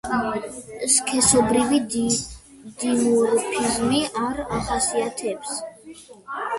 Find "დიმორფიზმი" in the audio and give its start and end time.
2.79-4.03